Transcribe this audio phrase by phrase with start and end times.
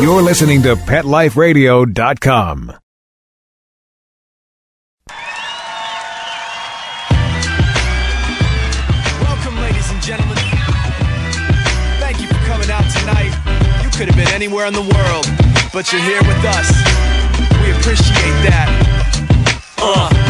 [0.00, 2.72] You're listening to PetLifeRadio.com.
[9.20, 10.36] Welcome, ladies and gentlemen.
[12.00, 13.32] Thank you for coming out tonight.
[13.84, 15.26] You could have been anywhere in the world,
[15.74, 16.70] but you're here with us.
[17.62, 18.68] We appreciate that.
[19.76, 20.29] Uh.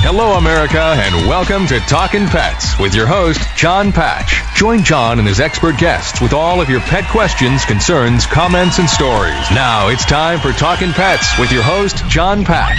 [0.00, 4.42] Hello, America, and welcome to Talkin' Pets with your host, John Patch.
[4.54, 8.88] Join John and his expert guests with all of your pet questions, concerns, comments, and
[8.88, 9.50] stories.
[9.50, 12.78] Now it's time for Talkin' Pets with your host, John Patch.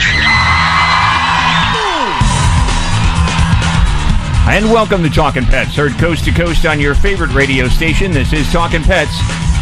[4.47, 8.11] And welcome to Talkin' Pets, heard coast to coast on your favorite radio station.
[8.11, 9.11] This is Talkin' Pets,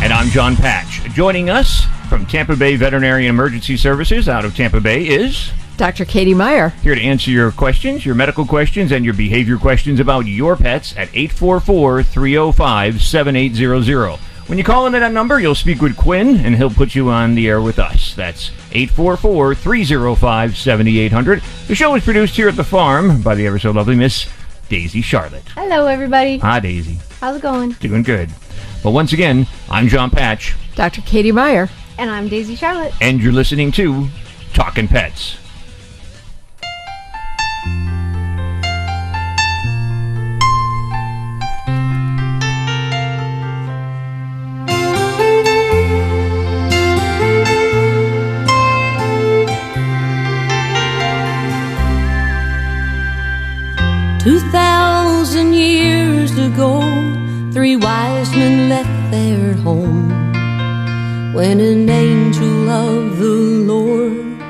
[0.02, 1.04] and I'm John Patch.
[1.14, 6.06] Joining us from Tampa Bay Veterinary and Emergency Services out of Tampa Bay is Dr.
[6.06, 6.70] Katie Meyer.
[6.84, 10.94] here to answer your questions, your medical questions, and your behavior questions about your pets
[10.96, 14.20] at 844 305 7800.
[14.48, 17.36] When you call into that number, you'll speak with Quinn, and he'll put you on
[17.36, 18.16] the air with us.
[18.16, 21.44] That's 844 305 7800.
[21.68, 24.30] The show is produced here at the farm by the ever so lovely Miss
[24.70, 25.44] Daisy Charlotte.
[25.56, 26.38] Hello, everybody.
[26.40, 26.98] Hi, Daisy.
[27.20, 27.72] How's it going?
[27.74, 28.30] Doing good.
[28.84, 31.02] Well, once again, I'm John Patch, Dr.
[31.02, 31.70] Katie Meyer.
[31.98, 32.94] And I'm Daisy Charlotte.
[33.02, 34.08] and you're listening to
[34.54, 35.38] Talking Pets.
[54.28, 56.82] Two thousand years ago,
[57.54, 60.12] three wise men left their home
[61.34, 63.38] when an angel of the
[63.72, 64.42] Lord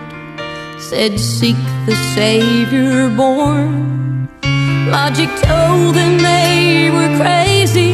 [0.81, 4.27] said, Seek the Savior born.
[4.89, 7.93] Logic told them they were crazy,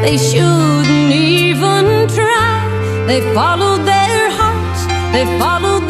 [0.00, 3.04] they shouldn't even try.
[3.06, 5.86] They followed their hearts, they followed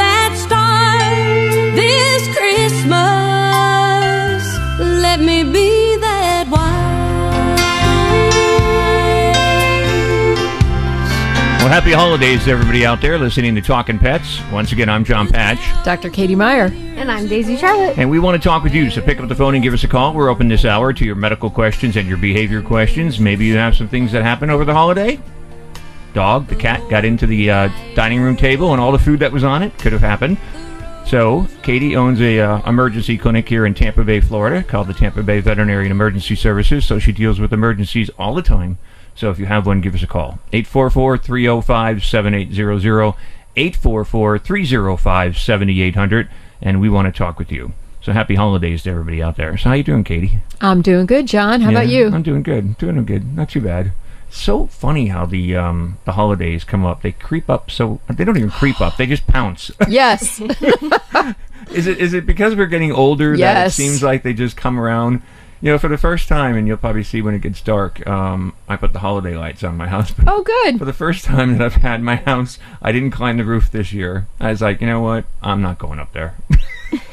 [11.65, 14.39] Well, happy holidays to everybody out there listening to Talking Pets.
[14.53, 16.11] Once again, I'm John Patch, Dr.
[16.11, 16.67] Katie Meyer.
[16.67, 17.97] And I'm Daisy Charlotte.
[17.97, 18.91] and we want to talk with you.
[18.91, 20.13] So pick up the phone and give us a call.
[20.13, 23.19] We're open this hour to your medical questions and your behavior questions.
[23.19, 25.19] Maybe you have some things that happened over the holiday.
[26.13, 29.33] Dog, the cat, got into the uh, dining room table, and all the food that
[29.33, 30.37] was on it could have happened.
[31.07, 35.23] So, Katie owns a uh, emergency clinic here in Tampa Bay, Florida, called the Tampa
[35.23, 36.85] Bay Veterinary and Emergency Services.
[36.85, 38.77] So she deals with emergencies all the time.
[39.15, 40.39] So if you have one, give us a call.
[40.53, 43.15] 844-305-7800,
[43.57, 46.29] 844-305-7800,
[46.61, 47.73] and we want to talk with you.
[48.01, 49.57] So happy holidays to everybody out there.
[49.57, 50.41] So how you doing, Katie?
[50.61, 51.63] I'm doing good, John.
[51.63, 52.09] How about you?
[52.09, 52.77] I'm doing good.
[52.77, 53.35] Doing good.
[53.35, 53.93] Not too bad.
[54.29, 57.03] So funny how the um, the holidays come up.
[57.03, 58.97] They creep up so they don't even creep up.
[58.97, 59.71] They just pounce.
[59.89, 60.41] yes.
[61.71, 64.79] Is it is it because we're getting older that it seems like they just come
[64.79, 65.23] around?
[65.61, 68.07] You know, for the first time, and you'll probably see when it gets dark.
[68.07, 70.11] Um, I put the holiday lights on my house.
[70.11, 70.79] But oh, good.
[70.79, 73.93] for the first time that I've had my house, I didn't climb the roof this
[73.93, 74.27] year.
[74.41, 75.25] I was like, you know what?
[75.43, 76.35] I'm not going up there.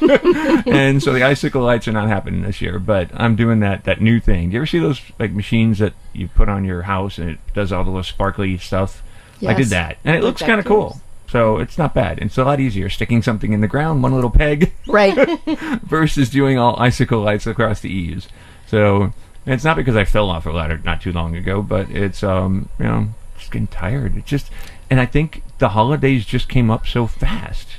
[0.66, 2.78] and so the icicle lights are not happening this year.
[2.78, 4.50] But I'm doing that that new thing.
[4.50, 7.38] Do you ever see those like machines that you put on your house and it
[7.54, 9.02] does all the little sparkly stuff?
[9.44, 11.00] I did that, and it looks kind of cool.
[11.32, 12.18] So it's not bad.
[12.18, 15.16] It's a lot easier sticking something in the ground, one little peg, Right.
[15.82, 18.28] versus doing all icicle lights across the eaves.
[18.66, 19.14] So
[19.46, 22.68] it's not because I fell off a ladder not too long ago, but it's um
[22.78, 24.14] you know just getting tired.
[24.18, 24.50] It's just,
[24.90, 27.76] and I think the holidays just came up so fast.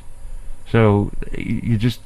[0.68, 2.00] So you just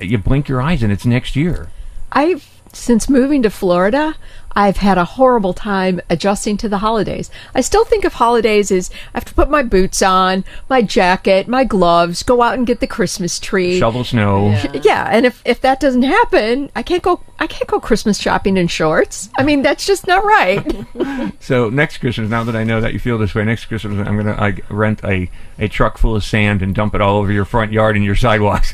[0.00, 1.68] you blink your eyes and it's next year.
[2.12, 4.14] I've since moving to Florida,
[4.56, 7.30] I've had a horrible time adjusting to the holidays.
[7.54, 11.48] I still think of holidays as I have to put my boots on, my jacket,
[11.48, 13.78] my gloves, go out and get the Christmas tree.
[13.78, 14.50] Shovel snow.
[14.82, 18.56] Yeah, and if, if that doesn't happen, I can't go I can't go Christmas shopping
[18.56, 19.28] in shorts.
[19.36, 20.86] I mean, that's just not right.
[21.40, 24.16] So next Christmas, now that I know that you feel this way, next Christmas I'm
[24.16, 27.44] gonna I rent a, a truck full of sand and dump it all over your
[27.44, 28.72] front yard and your sidewalks.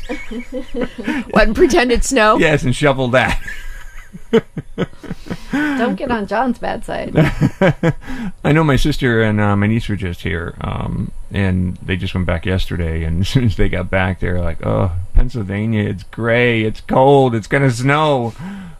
[1.31, 2.37] what and pretend it's snow?
[2.39, 3.41] yes, and shovel that.
[5.51, 7.13] Don't get on John's bad side.
[8.43, 12.13] I know my sister and uh, my niece were just here, um, and they just
[12.13, 13.03] went back yesterday.
[13.03, 16.81] And as soon as they got back, they were like, "Oh, Pennsylvania, it's gray, it's
[16.81, 18.33] cold, it's gonna snow."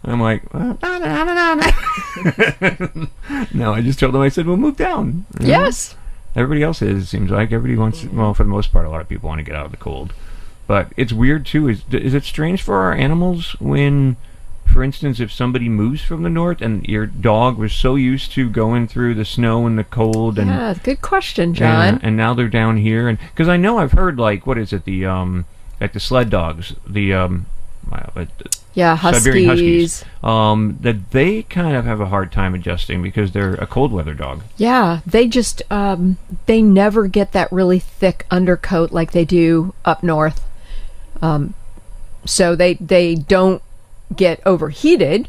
[0.04, 3.06] I'm like, well, na, na, na, na, na.
[3.54, 4.22] "No." I just told them.
[4.22, 5.52] I said, "We'll move down." You know?
[5.52, 5.96] Yes.
[6.36, 7.04] Everybody else is.
[7.04, 8.06] It seems like everybody wants.
[8.06, 9.78] Well, for the most part, a lot of people want to get out of the
[9.78, 10.14] cold.
[10.66, 11.68] But it's weird too.
[11.68, 14.16] Is is it strange for our animals when,
[14.72, 18.50] for instance, if somebody moves from the north and your dog was so used to
[18.50, 22.00] going through the snow and the cold and Yeah, good question, John.
[22.02, 24.86] and now they're down here and because I know I've heard like what is it
[24.86, 25.46] the um
[25.80, 27.46] like the sled dogs the um
[27.92, 28.26] uh,
[28.74, 30.02] Yeah, Siberian huskies.
[30.02, 33.92] huskies um that they kind of have a hard time adjusting because they're a cold
[33.92, 34.44] weather dog.
[34.58, 40.04] Yeah, they just um, they never get that really thick undercoat like they do up
[40.04, 40.42] north.
[41.22, 41.54] Um,
[42.26, 43.62] so they they don't
[44.16, 45.28] get overheated,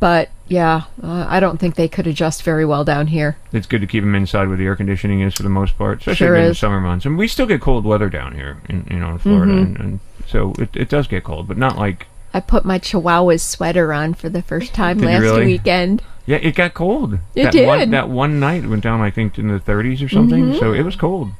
[0.00, 3.38] but yeah, uh, I don't think they could adjust very well down here.
[3.52, 5.98] It's good to keep them inside where the air conditioning is for the most part,
[5.98, 7.06] especially Sure during the summer months.
[7.06, 9.62] And we still get cold weather down here, in you know, in Florida, Mhm.
[9.62, 13.42] and, and so it, it does get cold, but not like I put my Chihuahua's
[13.42, 15.44] sweater on for the first time last really?
[15.46, 16.02] weekend.
[16.26, 17.18] yeah, it got cold.
[17.34, 17.90] It that One, did.
[17.92, 20.52] that one night went down, I think, in the 30s or something.
[20.52, 20.58] Mhm.
[20.58, 21.30] So it was cold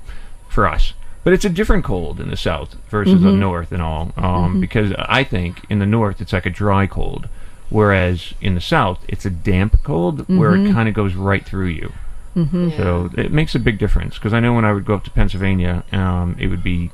[0.48, 0.92] for us.
[1.24, 3.38] But it's a different cold in the south versus the Mhm.
[3.38, 4.60] north and all, um, Mhm.
[4.60, 7.28] because I think in the north it's like a dry cold,
[7.70, 10.72] whereas in the south it's a damp cold where it Mhm.
[10.74, 11.92] kind of goes right through you.
[12.36, 12.76] Mhm.
[12.76, 15.10] So it makes a big difference because I know when I would go up to
[15.10, 16.90] Pennsylvania, um, it would be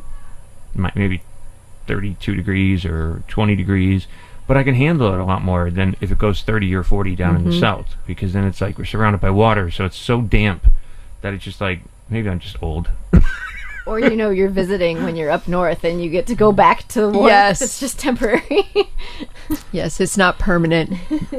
[0.77, 1.23] mi- maybe
[1.89, 4.07] 32 degrees or 20 degrees,
[4.47, 7.17] but I can handle it a lot more than if it goes 30 or 40
[7.17, 7.59] down in the Mhm.
[7.61, 10.71] south because then it's like we're surrounded by water, so it's so damp
[11.23, 12.91] that it's just like maybe I'm just old.
[13.87, 16.87] or you know you're visiting when you're up north and you get to go back
[16.89, 17.29] to the warmth.
[17.29, 17.63] Yes.
[17.63, 18.69] It's just temporary.
[19.73, 20.93] Yes, it's not permanent.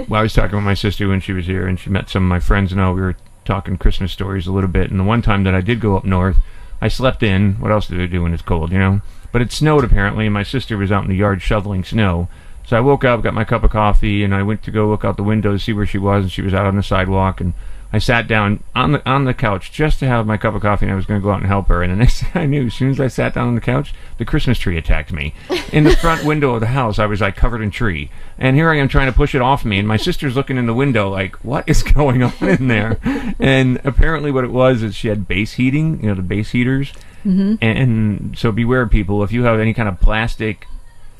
[0.09, 2.23] well, I was talking with my sister when she was here, and she met some
[2.23, 3.15] of my friends, and all we were
[3.45, 4.91] talking Christmas stories a little bit.
[4.91, 6.37] And the one time that I did go up north,
[6.81, 7.53] I slept in.
[7.55, 9.01] What else do I do when it's cold, you know?
[9.31, 12.27] But it snowed apparently, and my sister was out in the yard shoveling snow.
[12.65, 15.05] So I woke up, got my cup of coffee, and I went to go look
[15.05, 17.39] out the window to see where she was, and she was out on the sidewalk.
[17.39, 17.53] And
[17.93, 20.85] I sat down on the on the couch just to have my cup of coffee,
[20.85, 21.83] and I was going to go out and help her.
[21.83, 23.93] And the next thing I knew, as soon as I sat down on the couch,
[24.17, 25.33] the Christmas tree attacked me.
[25.73, 28.69] In the front window of the house, I was like covered in tree, and here
[28.69, 31.09] I am trying to push it off me, and my sister's looking in the window
[31.09, 32.97] like, "What is going on in there?"
[33.39, 36.93] And apparently, what it was is she had base heating, you know, the base heaters,
[37.25, 37.57] Mhm.
[37.61, 40.65] and so beware, people, if you have any kind of plastic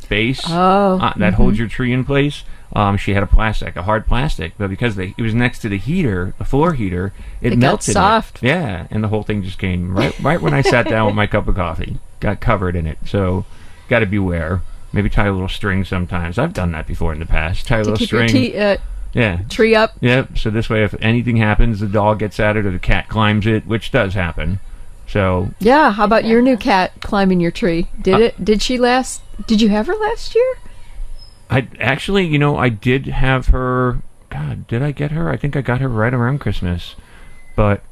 [0.09, 1.35] base Oh, uh, that mhm.
[1.35, 2.44] holds your tree in place.
[2.73, 5.69] Um, she had a plastic, a hard plastic, but because they, it was next to
[5.69, 7.94] the heater, the floor heater, it, It melted.
[7.94, 8.41] soft.
[8.41, 11.27] Yeah, and the whole thing just came right, right when I sat down with my
[11.27, 12.97] cup of coffee, got covered in it.
[13.06, 13.45] So,
[13.89, 14.62] got to beware.
[14.94, 16.38] Maybe tie a little string sometimes.
[16.38, 17.68] I've done that before in the past.
[17.68, 18.29] Tie a little string.
[18.29, 18.77] tea, uh,
[19.13, 19.39] yeah.
[19.50, 19.94] tree up.
[20.01, 20.38] Yep.
[20.38, 23.45] So this way, if anything happens, the dog gets at it or the cat climbs
[23.47, 24.59] it, which does happen.
[25.07, 27.89] So Yeah, how about your new cat climbing your tree?
[28.01, 28.45] Did Uh, it?
[28.45, 29.21] Did she last?
[29.45, 30.56] Did you have her last year?
[31.51, 34.01] I actually, you know, I did have her.
[34.30, 35.30] God, did I get her?
[35.30, 36.95] I think I got her right around Christmas,
[37.56, 37.83] but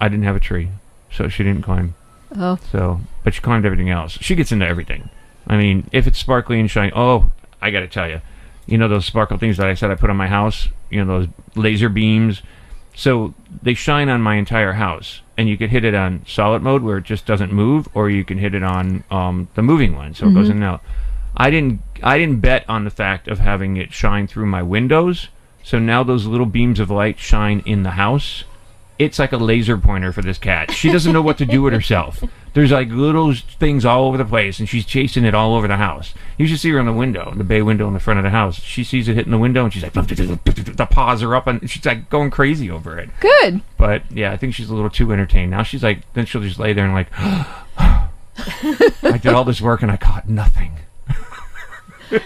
[0.00, 0.68] I didn't have a tree,
[1.10, 1.94] so she didn't climb.
[2.36, 4.12] Oh, So, but she climbed everything else.
[4.20, 5.10] She gets into everything.
[5.46, 8.20] I mean, if it's sparkly and shiny, oh, I got to tell you,
[8.66, 10.68] you know those sparkle things that I said I put on my house.
[10.90, 12.42] You know those laser beams.
[12.94, 16.82] So they shine on my entire house, and you can hit it on solid mode
[16.82, 20.14] where it just doesn't move, or you can hit it on um, the moving one,
[20.14, 20.50] so it goes Mhm.
[20.50, 20.82] in and out.
[21.38, 21.80] I didn't.
[22.02, 25.28] I didn't bet on the fact of having it shine through my windows.
[25.62, 28.44] So now those little beams of light shine in the house.
[28.98, 30.72] It's like a laser pointer for this cat.
[30.72, 32.24] She doesn't know what to do with herself.
[32.52, 35.76] There's like little things all over the place, and she's chasing it all over the
[35.76, 36.14] house.
[36.36, 38.30] You should see her in the window, the bay window in the front of the
[38.30, 38.60] house.
[38.60, 41.86] She sees it hitting the window, and she's like, the paws are up, and she's
[41.86, 43.10] like going crazy over it.
[43.20, 43.62] good.
[43.76, 45.62] But yeah, I think she's a little too entertained now.
[45.62, 47.08] She's like, then she'll just lay there and like,
[47.78, 50.72] I did all this work and I caught nothing.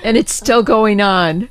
[0.05, 1.49] And it's still going on.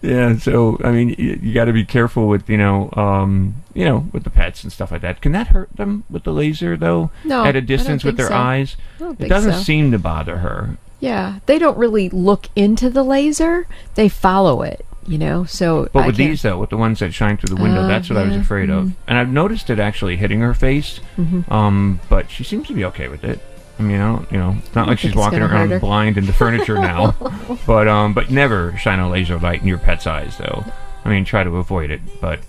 [0.00, 3.84] Yeah, so I mean, you, you got to be careful with you know, um, you
[3.84, 5.20] know, with the pets and stuff like that.
[5.20, 7.10] Can that hurt them with the laser though?
[7.24, 8.34] No, at a distance with their so.
[8.34, 8.76] eyes.
[9.00, 9.58] It doesn't so.
[9.60, 10.78] seem to bother her.
[11.00, 13.66] Yeah, they don't really look into the laser;
[13.96, 14.84] they follow it.
[15.06, 15.88] You know, so.
[15.92, 17.88] But I with can't- these though, with the ones that shine through the window, Oh,
[17.88, 18.84] that's what I was afraid of.
[18.88, 18.92] mhm.
[19.08, 21.00] And I've noticed it actually hitting her face.
[21.16, 21.50] Mhm.
[21.50, 23.40] Um, but she seems to be okay with it.
[23.78, 26.74] I mean, I you know, it's not like she's it's walking around blind into furniture
[26.74, 27.14] now.
[27.66, 30.64] but um, but never shine a laser light in your pet's eyes, though.
[31.04, 32.00] I mean, try to avoid it.
[32.20, 32.40] But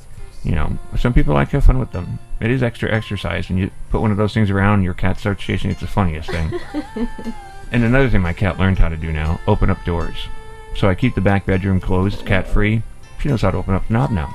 [0.44, 2.18] you know, some people like to have fun with them.
[2.42, 5.20] It is extra exercise when you put one of those things around and your cat
[5.20, 5.70] starts chasing.
[5.70, 6.60] It's the funniest thing.
[7.72, 10.28] and another thing my cat learned how to do now: open up doors.
[10.76, 12.82] So I keep the back bedroom closed, cat free.
[13.22, 14.34] She knows how to open up the knob now.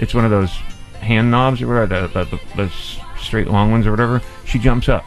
[0.00, 0.52] It's one of those
[1.00, 2.72] hand knobs or whatever, the, the, the, the
[3.20, 4.22] straight long ones or whatever.
[4.46, 5.04] She jumps up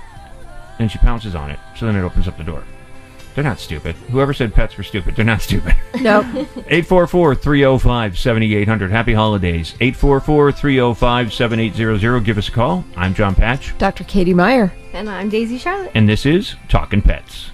[0.80, 1.60] and she pounces on it.
[1.78, 2.64] So then it opens up the door.
[3.36, 3.96] They're not stupid.
[4.12, 5.76] Whoever said pets were stupid, they're not stupid.
[6.02, 6.26] Nope.
[6.68, 8.90] 844 305 7800.
[8.92, 9.74] Happy holidays.
[9.82, 12.24] 844 305 7800.
[12.24, 12.86] Give us a call.
[12.96, 14.04] I'm John Patch, Dr.
[14.06, 14.72] Katie Meyer.
[14.94, 15.92] And I'm Daisy Charlotte.
[15.94, 17.52] and this is Talking Pets.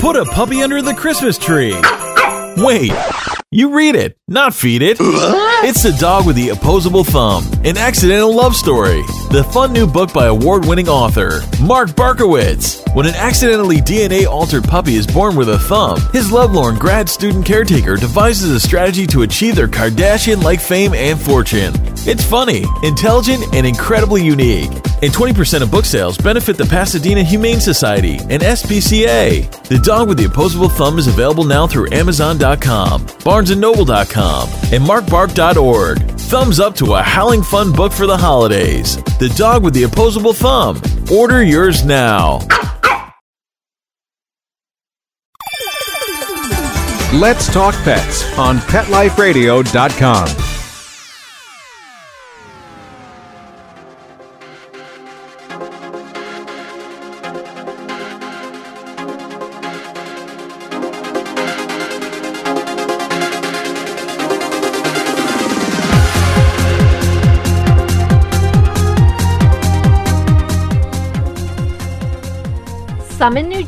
[0.00, 1.74] Put a puppy under the Christmas tree.
[2.56, 2.92] Wait,
[3.50, 4.96] you read it, not feed it.
[5.00, 9.02] It's The Dog with the Opposable Thumb, an accidental love story.
[9.30, 12.82] The fun new book by award winning author Mark Barkowitz.
[12.94, 17.46] When an accidentally DNA altered puppy is born with a thumb, his lovelorn grad student
[17.46, 21.72] caretaker devises a strategy to achieve their Kardashian like fame and fortune.
[22.06, 24.70] It's funny, intelligent, and incredibly unique.
[25.02, 29.50] And 20% of book sales benefit the Pasadena Humane Society and SPCA.
[29.68, 35.98] The Dog with the Opposable Thumb is available now through Amazon.com, BarnesandNoble.com, and MarkBark.org.
[36.20, 38.96] Thumbs up to a howling fun book for the holidays.
[39.18, 40.80] The Dog with the Opposable Thumb.
[41.12, 42.40] Order yours now.
[47.12, 50.49] Let's Talk Pets on PetLifeRadio.com.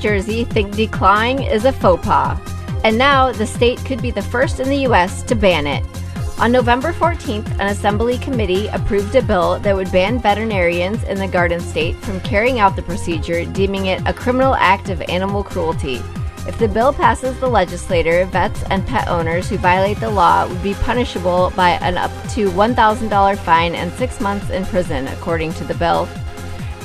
[0.02, 2.37] Jersey think declawing is a faux pas,
[2.82, 5.23] and now the state could be the first in the U.S.
[5.23, 5.87] to ban it.
[6.40, 11.28] On November 14th, an assembly committee approved a bill that would ban veterinarians in the
[11.28, 16.02] Garden State from carrying out the procedure, deeming it a criminal act of animal cruelty.
[16.49, 20.64] If the bill passes the legislature, vets and pet owners who violate the law would
[20.64, 25.64] be punishable by an up to $1,000 fine and six months in prison, according to
[25.64, 26.09] the bill.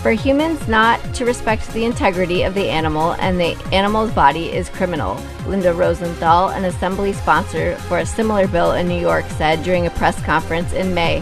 [0.07, 4.69] For humans not to respect the integrity of the animal and the animal's body is
[4.69, 9.85] criminal, Linda Rosenthal, an assembly sponsor for a similar bill in New York, said during
[9.85, 11.19] a press conference in May.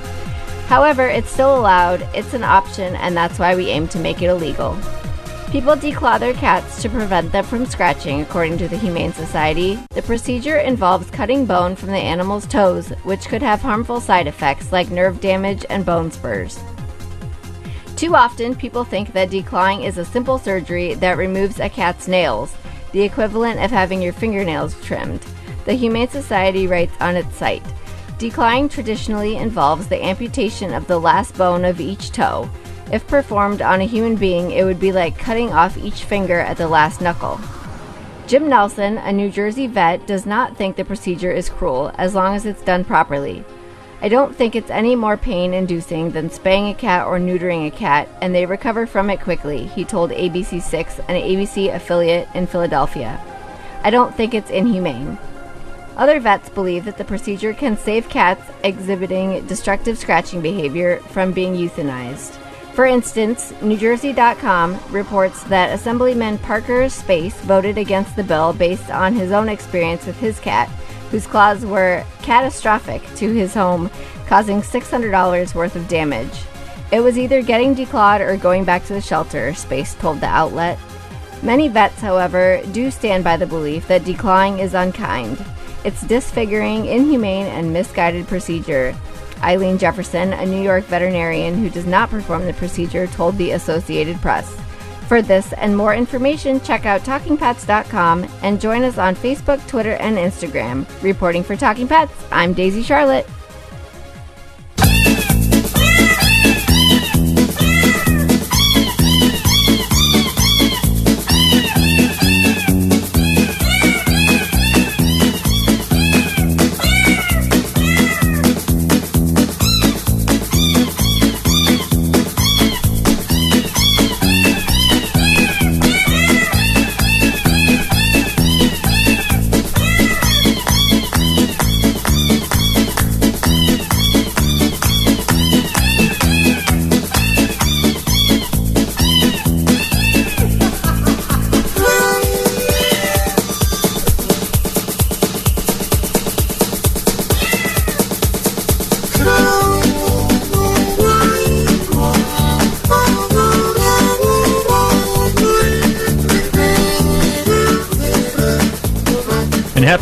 [0.67, 4.29] However, it's still allowed, it's an option, and that's why we aim to make it
[4.29, 4.77] illegal.
[5.49, 9.79] People declaw their cats to prevent them from scratching, according to the Humane Society.
[9.95, 14.71] The procedure involves cutting bone from the animal's toes, which could have harmful side effects
[14.71, 16.59] like nerve damage and bone spurs.
[17.95, 22.53] Too often, people think that declawing is a simple surgery that removes a cat's nails,
[22.91, 25.25] the equivalent of having your fingernails trimmed.
[25.63, 27.63] The Humane Society writes on its site
[28.17, 32.49] Declawing traditionally involves the amputation of the last bone of each toe.
[32.91, 36.57] If performed on a human being, it would be like cutting off each finger at
[36.57, 37.39] the last knuckle.
[38.27, 42.35] Jim Nelson, a New Jersey vet, does not think the procedure is cruel as long
[42.35, 43.45] as it's done properly.
[44.05, 47.71] I don't think it's any more pain inducing than spaying a cat or neutering a
[47.71, 53.19] cat, and they recover from it quickly, he told ABC6, an ABC affiliate in Philadelphia.
[53.81, 55.17] I don't think it's inhumane.
[55.97, 61.55] Other vets believe that the procedure can save cats exhibiting destructive scratching behavior from being
[61.55, 62.35] euthanized.
[62.73, 69.31] For instance, NewJersey.com reports that Assemblyman Parker Space voted against the bill based on his
[69.31, 70.69] own experience with his cat,
[71.15, 73.89] whose claws were catastrophic to his home,
[74.27, 76.43] causing $600 worth of damage.
[76.91, 80.77] It was either getting declawed or going back to the shelter, Space told the outlet.
[81.41, 85.41] Many vets, however, do stand by the belief that declawing is unkind.
[85.85, 88.93] It's disfiguring, inhumane, and misguided procedure.
[89.41, 94.17] Eileen Jefferson, a New York veterinarian who does not perform the procedure, told the Associated
[94.17, 94.53] Press.
[95.07, 100.17] For this and more information, check out TalkingPets.com and join us on Facebook, Twitter, and
[100.17, 100.85] Instagram.
[101.03, 103.27] Reporting for Talking Pets, I'm Daisy Charlotte.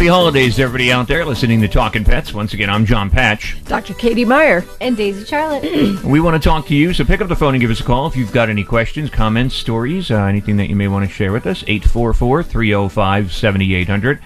[0.03, 2.33] Happy holidays to everybody out there listening to Talking Pets.
[2.33, 3.55] Once again, I'm John Patch.
[3.63, 3.93] Dr.
[3.93, 4.65] Katie Meyer.
[4.81, 5.63] And Daisy Charlotte.
[6.03, 7.85] We want to talk to you, so pick up the phone and give us a
[7.85, 11.09] call if you've got any questions, comments, stories, uh, anything that you may want to
[11.09, 11.63] share with us.
[11.67, 14.19] 844 305 7800.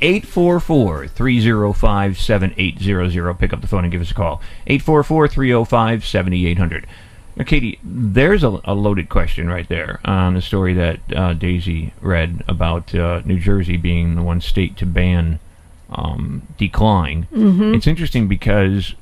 [0.00, 3.34] 844 305 7800.
[3.34, 4.40] Pick up the phone and give us a call.
[4.68, 6.86] 844 305 7800.
[7.36, 11.92] Now, Katie, there's a, a loaded question right there on the story that uh, Daisy
[12.00, 15.40] read about uh, New Jersey being the one state to ban
[15.90, 17.26] um, declawing.
[17.30, 17.74] Mhm.
[17.74, 18.94] It's interesting because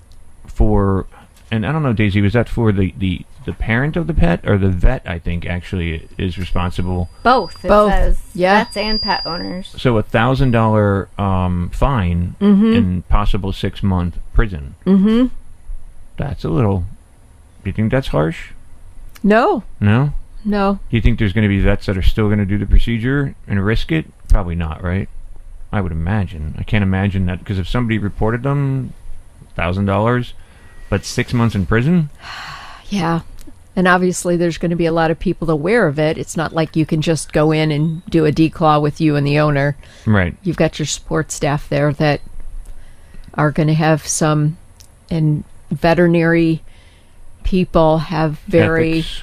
[0.47, 1.07] for,
[1.51, 4.41] and I don't know, Daisy, was that for the, the, the parent of the pet
[4.49, 5.03] or the vet?
[5.05, 7.11] I think actually is responsible.
[7.23, 7.65] Both.
[7.65, 7.93] It Both.
[7.93, 8.65] says Yeah.
[8.65, 9.75] Pets and pet owners.
[9.77, 12.77] So a thousand dollar um, fine Mhm.
[12.79, 14.75] and possible six month prison.
[14.87, 15.27] Mm-hmm.
[16.17, 16.85] That's a little.
[17.63, 18.51] Do you think that's harsh?
[19.23, 20.13] No, No.
[20.45, 20.81] no.
[20.91, 22.67] Do you think there's going to be vets that are still going to do the
[22.67, 24.07] procedure and risk it?
[24.29, 25.09] Probably not, right?
[25.71, 26.55] I would imagine.
[26.59, 28.93] I can't imagine that because if somebody reported them,
[29.55, 30.35] thousand dollars,
[30.91, 32.11] but six months in prison.
[32.89, 33.23] Yeah.
[33.75, 36.19] And obviously, there's going to be a lot of people aware of it.
[36.19, 39.27] It's not like you can just go in and do a declaw with you and
[39.27, 39.79] the owner.
[40.05, 40.37] Right.
[40.43, 42.21] You've got your support staff there that
[43.33, 44.59] are going to have some,
[45.11, 46.61] and veterinary
[47.45, 48.99] people have very.
[49.01, 49.23] Ethics.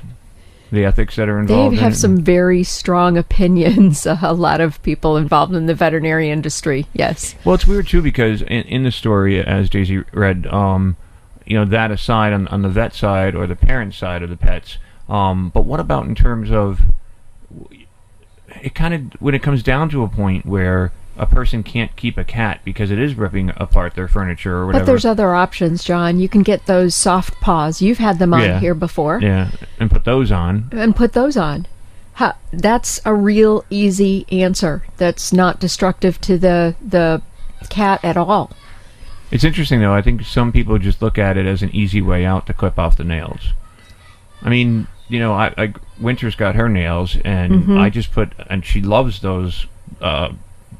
[0.71, 1.73] The ethics that are They involved.
[1.73, 1.95] in have it.
[1.95, 4.05] some very strong opinions.
[4.21, 6.85] A lot of people involved in the veterinary industry.
[6.93, 7.33] Yes.
[7.43, 10.95] Well, it's weird too because in, in the story, as Daisy read, um,
[11.47, 14.37] you know, that aside on, on the vet side or the parent side of the
[14.37, 16.81] pets, um, but what about in terms of
[18.61, 22.17] it kind of when it comes down to a point where a person can't keep
[22.17, 24.83] a cat because it is ripping apart their furniture or whatever.
[24.83, 26.19] But there's other options, John.
[26.19, 27.81] You can get those soft paws.
[27.81, 28.59] You've had them on Yeah.
[28.59, 29.19] here before.
[29.21, 29.49] yeah,
[29.79, 30.69] and put those on.
[30.71, 31.67] and put those on.
[32.13, 34.83] Ha, that's a real easy answer.
[34.97, 37.21] That's not destructive to the the
[37.69, 38.51] cat at all.
[39.31, 39.93] It's interesting though.
[39.93, 42.79] I think some people just look at it as an easy way out to clip
[42.79, 43.53] off the nails.
[44.41, 47.79] I mean, you know, I, I Winter's got her nails, and Mhm.
[47.79, 49.65] I just put, and she loves those.
[50.01, 50.29] Uh,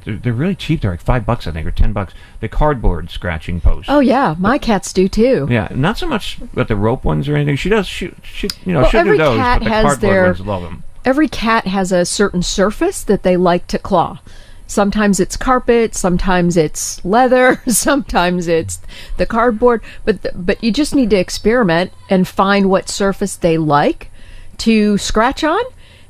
[0.04, 0.80] they're, they're really cheap.
[0.80, 2.14] They're like five bucks, I think, or ten bucks.
[2.40, 3.88] The cardboard scratching post.
[3.90, 5.46] Oh yeah, my cats do too.
[5.50, 7.56] Yeah, not so much with the rope ones or anything.
[7.56, 7.86] She does.
[7.86, 10.62] She, she you know, Well, every those, cat but the has cardboard their- ones love
[10.62, 10.84] them.
[11.04, 14.18] Every cat has a certain surface that they like to claw.
[14.66, 18.80] Sometimes it's carpet, sometimes it's leather, sometimes it's
[19.16, 19.82] the cardboard.
[20.04, 24.10] But but you just need to experiment and find what surface they like
[24.58, 25.60] to scratch on,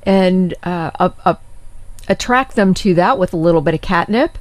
[0.03, 1.43] and uh, up, up,
[2.09, 4.39] attract them to that with a little bit of catnip.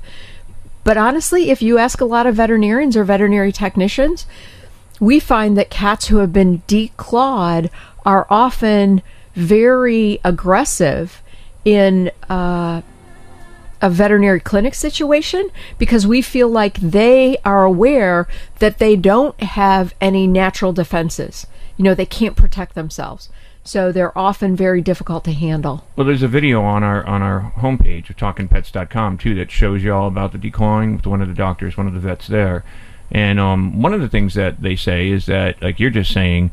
[0.83, 4.25] But honestly, if you ask a lot of veterinarians or veterinary technicians,
[4.99, 7.69] we find that cats who have been declawed
[8.05, 9.01] are often
[9.35, 11.21] very aggressive
[11.63, 12.81] in uh,
[13.81, 18.27] a veterinary clinic situation because we feel like they are aware
[18.59, 21.47] that they don't have any natural defenses.
[21.77, 23.29] You know, they can't protect themselves.
[23.69, 25.85] So they're often very difficult to handle.
[25.95, 29.93] Well, there's a video on our on our homepage of talkingpets.com too that shows you
[29.93, 32.63] all about the declawing with one of the doctors, one of the vets there.
[33.11, 36.49] And um, one of the things that they say is that, like you're just saying,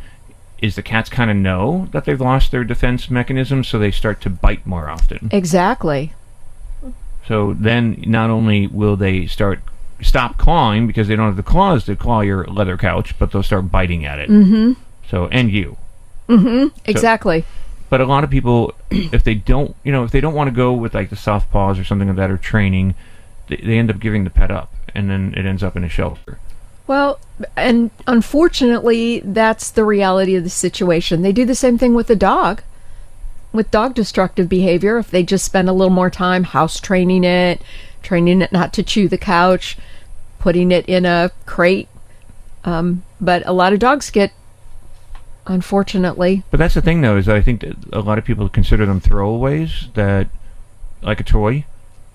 [0.60, 4.20] is the cats kind of know that they've lost their defense mechanism, so they start
[4.20, 5.30] to bite more often.
[5.32, 6.12] Exactly.
[7.26, 9.60] So then, not only will they start
[10.02, 13.42] stop clawing because they don't have the claws to claw your leather couch, but they'll
[13.42, 14.28] start biting at it.
[14.28, 14.74] Mm-hmm.
[15.08, 15.78] So and you.
[16.28, 16.76] Mm-hmm.
[16.84, 17.44] Exactly.
[17.88, 20.54] But a lot of people, if they don't, you know, if they don't want to
[20.54, 22.94] go with like the soft paws or something like that or training,
[23.48, 25.88] they, they end up giving the pet up, and then it ends up in a
[25.88, 26.38] shelter.
[26.86, 27.18] Well,
[27.56, 31.22] and unfortunately, that's the reality of the situation.
[31.22, 32.62] They do the same thing with the dog.
[33.52, 37.60] With dog destructive behavior, if they just spend a little more time house training it,
[38.02, 39.76] training it not to chew the couch,
[40.38, 41.88] putting it in a crate.
[42.64, 44.32] Um, but a lot of dogs get,
[45.46, 48.48] unfortunately, But that's the thing, though, is that I think that a lot of people
[48.48, 49.92] consider them throwaways.
[49.94, 50.28] That,
[51.02, 51.64] like a toy,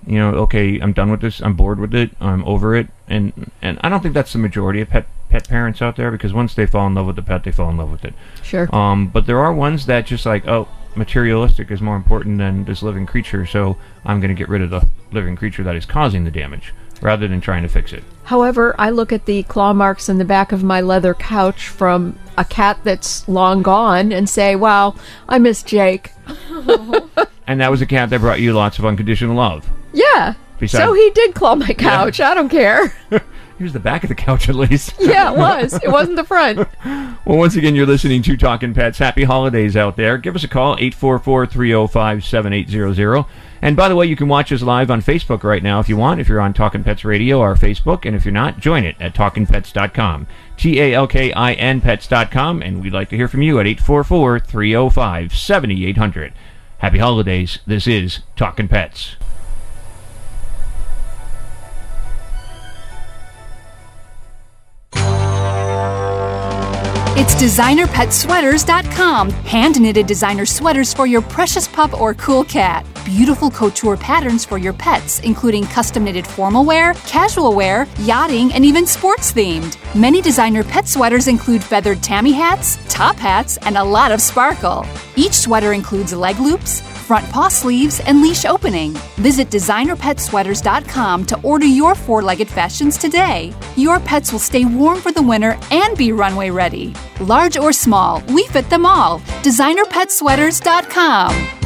[0.05, 1.41] you know, okay, I'm done with this.
[1.41, 2.11] I'm bored with it.
[2.19, 2.87] I'm over it.
[3.07, 6.33] And and I don't think that's the majority of pet pet parents out there because
[6.33, 8.13] once they fall in love with the pet, they fall in love with it.
[8.43, 8.73] Sure.
[8.75, 12.83] Um, but there are ones that just like, oh, materialistic is more important than this
[12.83, 16.25] living creature, so I'm going to get rid of the living creature that is causing
[16.25, 18.03] the damage rather than trying to fix it.
[18.23, 22.17] However, I look at the claw marks in the back of my leather couch from
[22.37, 24.95] a cat that's long gone and say, wow,
[25.27, 26.11] I miss Jake.
[27.47, 29.67] And that was a cat that brought you lots of unconditional love.
[29.91, 30.35] Yeah.
[30.59, 32.21] Besides- so he did claw my couch.
[32.21, 32.95] I don't care.
[33.61, 34.95] Here's the back of the couch, at least.
[34.99, 35.73] Yeah, it was.
[35.83, 36.67] It wasn't the front.
[37.23, 38.97] Well, once again, you're listening to Talking Pets.
[38.97, 40.17] Happy holidays out there.
[40.17, 43.25] Give us a call, 844 305 7800.
[43.61, 45.95] And by the way, you can watch us live on Facebook right now if you
[45.95, 46.19] want.
[46.19, 48.05] If you're on Talking Pets Radio, our Facebook.
[48.05, 50.25] And if you're not, join it at talkingpets.com.
[50.57, 52.63] T A L K I N pets.com.
[52.63, 56.33] And we'd like to hear from you at 844 305 7800.
[56.79, 57.59] Happy holidays.
[57.67, 59.17] This is Talking Pets.
[67.23, 69.29] It's designerpetsweaters.com.
[69.29, 72.83] Hand knitted designer sweaters for your precious pup or cool cat.
[73.05, 78.65] Beautiful couture patterns for your pets, including custom knitted formal wear, casual wear, yachting, and
[78.65, 79.77] even sports themed.
[79.93, 84.83] Many designer pet sweaters include feathered tammy hats, top hats, and a lot of sparkle.
[85.15, 88.93] Each sweater includes leg loops, front paw sleeves, and leash opening.
[89.17, 93.53] Visit designerpetsweaters.com to order your four legged fashions today.
[93.75, 96.95] Your pets will stay warm for the winter and be runway ready.
[97.19, 99.19] Large or small, we fit them all.
[99.43, 101.57] DesignerPetSweaters.com.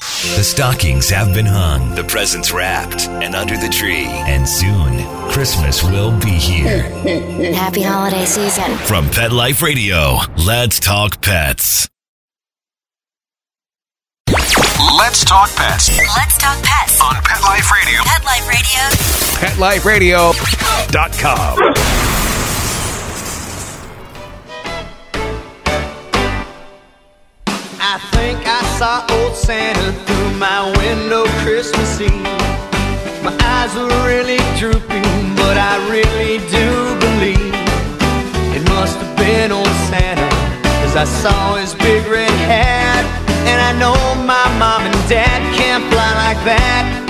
[0.00, 4.04] The stockings have been hung, the presents wrapped, and under the tree.
[4.06, 4.98] And soon,
[5.30, 6.82] Christmas will be here.
[7.54, 8.76] Happy holiday season.
[8.78, 11.88] From Pet Life Radio, let's talk pets.
[14.98, 18.00] Let's talk pets Let's talk pets on Pet Life Radio.
[18.04, 18.24] Pet
[19.58, 20.30] Life Radio.
[20.30, 22.29] PetLifeRadio.com.
[28.80, 32.10] saw old Santa through my window Christmas Eve.
[33.22, 35.04] My eyes were really drooping,
[35.36, 36.66] but I really do
[37.04, 37.52] believe
[38.56, 40.24] it must have been old Santa,
[40.80, 43.04] cause I saw his big red hat.
[43.44, 47.09] And I know my mom and dad can't fly like that,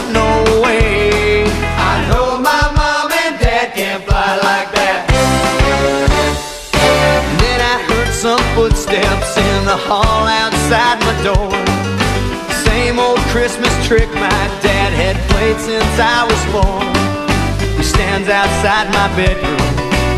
[9.71, 11.55] the hall outside my door.
[12.67, 16.91] Same old Christmas trick my dad had played since I was born.
[17.79, 19.63] He stands outside my bedroom,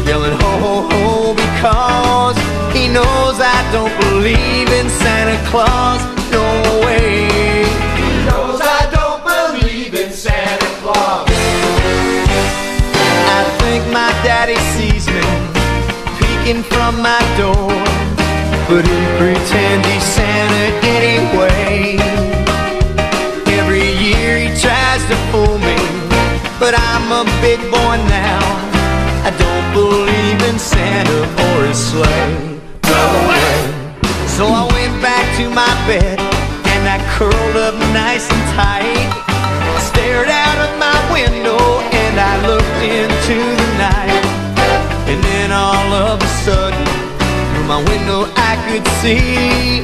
[0.09, 2.37] yelling ho ho ho because
[2.73, 6.01] he knows I don't believe in Santa Claus.
[6.33, 6.49] No
[6.89, 7.29] way.
[8.01, 11.29] He knows I don't believe in Santa Claus.
[13.37, 15.21] I think my daddy sees me
[16.17, 18.12] peeking from my door.
[18.73, 20.65] But he pretend he's Santa
[20.97, 22.01] anyway.
[23.61, 25.77] Every year he tries to fool me,
[26.59, 28.41] but I'm a big boy now.
[29.29, 31.21] I don't believe in Santa
[31.53, 32.57] or his sleigh.
[34.25, 36.19] So I went back to my bed
[36.73, 39.13] and I curled up nice and tight.
[39.29, 41.61] I stared out of my window
[41.93, 43.62] and I looked into
[47.73, 49.81] my window I could see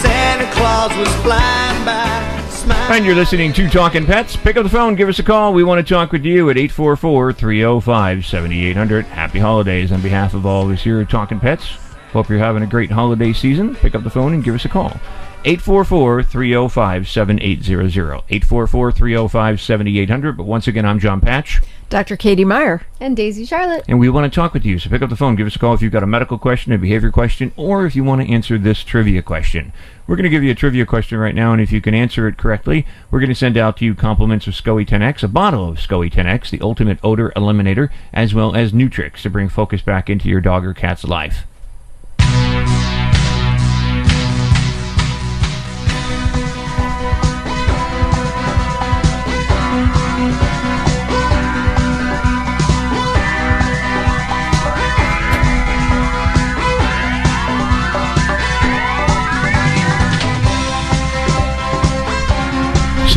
[0.00, 2.94] Santa Claus was flying by.
[2.94, 4.36] And you're listening to Talking Pets.
[4.36, 5.52] Pick up the phone, give us a call.
[5.52, 9.04] We want to talk with you at 844 305 7800.
[9.04, 11.66] Happy holidays on behalf of all of us here at Talking Pets.
[12.12, 13.74] Hope you're having a great holiday season.
[13.74, 14.98] Pick up the phone and give us a call.
[15.44, 18.22] 844 305 7800.
[18.28, 20.36] 844 305 7800.
[20.36, 21.60] But once again, I'm John Patch.
[21.88, 22.16] Dr.
[22.16, 22.82] Katie Meyer.
[23.00, 23.84] And Daisy Charlotte.
[23.88, 24.78] And we want to talk with you.
[24.78, 26.72] So pick up the phone, give us a call if you've got a medical question,
[26.72, 29.72] a behavior question, or if you want to answer this trivia question.
[30.06, 32.28] We're going to give you a trivia question right now, and if you can answer
[32.28, 35.68] it correctly, we're going to send out to you compliments of SCOE 10X, a bottle
[35.68, 40.10] of SCOE 10X, the ultimate odor eliminator, as well as Nutrix to bring focus back
[40.10, 41.46] into your dog or cat's life.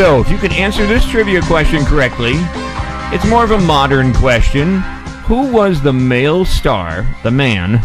[0.01, 2.31] So, if you can answer this trivia question correctly,
[3.13, 4.79] it's more of a modern question.
[5.27, 7.79] Who was the male star, the man,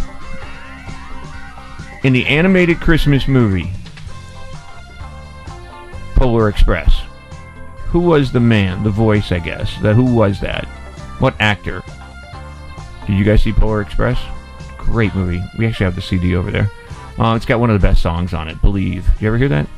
[2.05, 3.71] in the animated Christmas movie
[6.15, 7.03] Polar Express?
[7.89, 9.79] Who was the man, the voice, I guess?
[9.83, 10.65] The, who was that?
[11.19, 11.83] What actor?
[13.07, 14.19] Did you guys see Polar Express?
[14.79, 15.43] Great movie.
[15.59, 16.71] We actually have the CD over there.
[17.19, 19.07] Uh, it's got one of the best songs on it, Believe.
[19.21, 19.69] You ever hear that?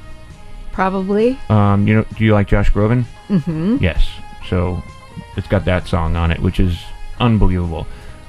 [0.78, 1.36] Probably.
[1.48, 3.04] Um, you know, do you like Josh Groban?
[3.28, 3.78] Mm-hmm.
[3.80, 4.08] Yes.
[4.48, 4.80] So
[5.36, 6.78] it's got that song on it, which is
[7.18, 7.84] unbelievable.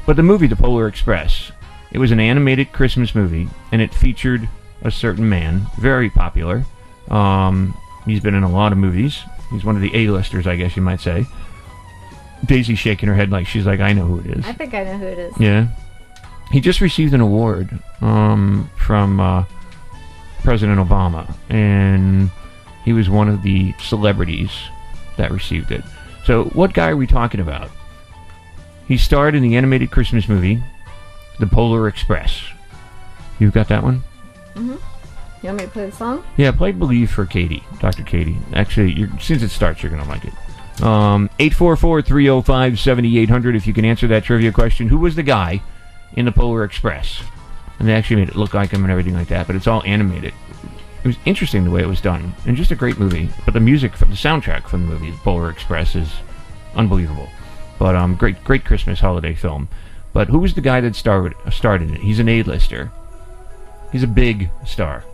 [0.07, 1.51] But the movie, The Polar Express,
[1.91, 4.49] it was an animated Christmas movie, and it featured
[4.81, 6.65] a certain man, very popular.
[7.11, 9.19] Um, he's been in a lot of movies.
[9.51, 11.27] He's one of the A-listers, I guess you might say.
[12.45, 14.45] Daisy's shaking her head like she's like, I know who it is.
[14.47, 15.39] I think I know who it is.
[15.39, 15.67] Yeah.
[16.51, 19.43] He just received an award um, from uh,
[20.43, 22.31] President Obama, and
[22.89, 24.49] he was one of the celebrities
[25.15, 25.83] that received it.
[26.25, 27.69] So, what guy are we talking about?
[28.87, 30.63] He starred in the animated Christmas movie,
[31.39, 32.41] The Polar Express.
[33.37, 34.03] You've got that one?
[34.55, 34.71] Mm-hmm.
[34.71, 34.79] You
[35.43, 36.23] want me to play the song?
[36.35, 38.01] Yeah, play Believe for Katie, Dr.
[38.01, 38.39] Katie.
[38.53, 40.33] Actually, you're, since it starts, you're going to like it.
[40.81, 44.89] Um, 844-305-7800 if you can answer that trivia question.
[44.89, 45.61] Who was the guy
[46.13, 47.21] in the Polar Express?
[47.77, 49.83] And they actually made it look like him and everything like that, but it's all
[49.85, 50.33] animated.
[51.03, 53.29] It was interesting the way it was done, and just a great movie.
[53.45, 56.11] But the music, the soundtrack from the movie Polar Express is
[56.75, 57.29] unbelievable.
[57.77, 59.69] But um, great, great Christmas holiday film.
[60.11, 62.01] But who was the guy that starred started it?
[62.01, 62.91] He's an A-lister.
[63.91, 65.05] He's a big star.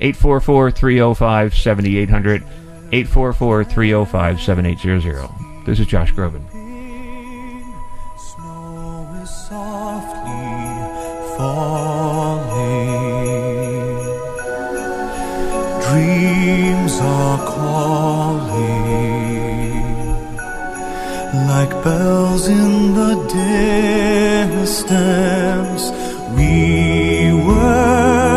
[0.00, 2.42] 844-305-7800.
[2.90, 5.64] 844-305-7800.
[5.64, 6.44] This is Josh Groban.
[11.40, 11.89] falling.
[15.90, 18.60] Dreams are calling
[21.48, 23.14] like bells in the
[24.54, 25.84] distance.
[26.36, 28.29] We were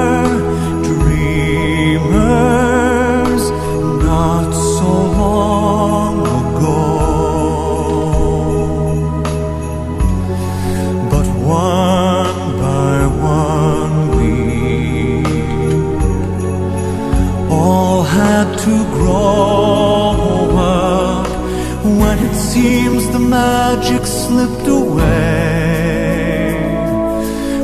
[22.54, 26.54] seems the magic slipped away.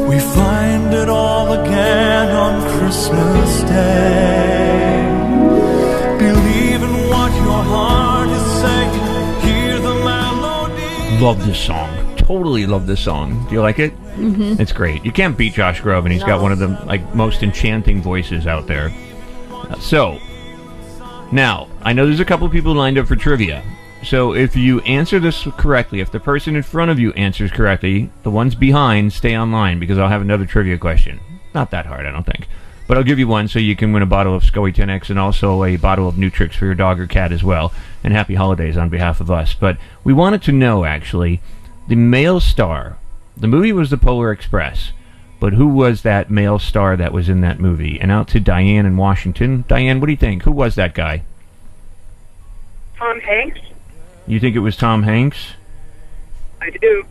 [0.09, 5.05] We find it all again on Christmas Day.
[6.17, 8.93] Believe in what your heart is saying.
[9.41, 11.23] Hear the melody.
[11.23, 12.15] Love this song.
[12.17, 13.45] Totally love this song.
[13.47, 13.93] Do you like it?
[14.17, 14.59] Mhm.
[14.59, 15.05] It's great.
[15.05, 16.09] You can't beat Josh Groban.
[16.11, 18.91] He's got one of the like most enchanting voices out there.
[19.69, 20.17] Uh, so,
[21.31, 23.61] now I know there's a couple people lined up for trivia.
[24.03, 28.09] So if you answer this correctly, if the person in front of you answers correctly,
[28.23, 31.19] the ones behind stay online because I'll have another trivia question.
[31.53, 32.47] Not that hard, I don't think.
[32.87, 35.19] But I'll give you one so you can win a bottle of SCOE 10X and
[35.19, 37.71] also a bottle of Nutrix for your dog or cat as well.
[38.03, 39.53] And happy holidays on behalf of us.
[39.53, 41.41] But we wanted to know, actually,
[41.87, 42.97] the male star.
[43.37, 44.91] The movie was The Polar Express.
[45.39, 47.99] But who was that male star that was in that movie?
[47.99, 49.65] And out to Diane in Washington.
[49.67, 50.43] Diane, what do you think?
[50.43, 51.23] Who was that guy?
[52.97, 53.59] Tom Hanks?
[54.29, 55.53] You think it was Tom Hanks?
[56.61, 57.03] I do.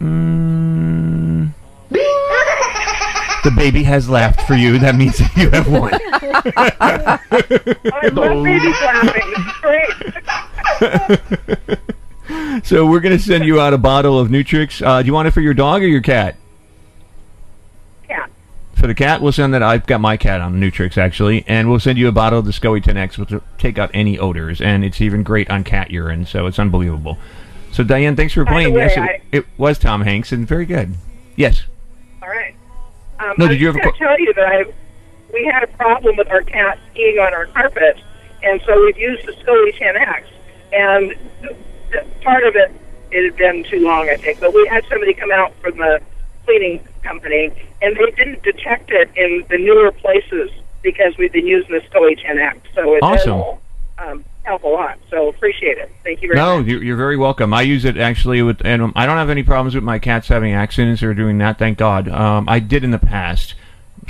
[0.00, 1.50] Mm.
[3.44, 4.80] The baby has laughed for you.
[4.80, 5.92] That means that you have won.
[7.94, 9.32] I love babies laughing.
[11.60, 12.64] Great.
[12.66, 14.84] so we're going to send you out a bottle of Nutrix.
[14.84, 16.36] Uh, do you want it for your dog or your cat?
[18.78, 19.62] For the cat, we'll send that.
[19.62, 22.52] I've got my cat on Nutrix actually, and we'll send you a bottle of the
[22.52, 26.24] SCOE 10X, which will take out any odors, and it's even great on cat urine,
[26.26, 27.18] so it's unbelievable.
[27.72, 28.72] So Diane, thanks for playing.
[28.74, 30.94] way, yes, it, I- it was Tom Hanks, and very good.
[31.34, 31.64] Yes.
[32.22, 32.54] All right.
[33.18, 34.64] Um, No, did you ever qu- tell you that I
[35.32, 37.98] we had a problem with our cat skiing on our carpet,
[38.44, 40.22] and so we've used the SCOE 10X,
[40.72, 41.14] and
[42.22, 42.70] part of it
[43.10, 46.00] it had been too long, I think, but we had somebody come out from the
[46.48, 47.50] cleaning company,
[47.82, 50.50] and they didn't detect it in the newer places
[50.82, 53.38] because we've been using the SCOE 10X, so it Awesome.
[53.38, 53.58] does
[53.98, 54.98] um, help a lot.
[55.10, 55.90] So appreciate it.
[56.04, 56.66] Thank you very No, much.
[56.68, 57.52] you're, you're very welcome.
[57.52, 60.54] I use it actually with, and I don't have any problems with my cats having
[60.54, 61.58] accidents or doing that.
[61.58, 62.08] Thank God.
[62.08, 63.54] Um, I did in the past.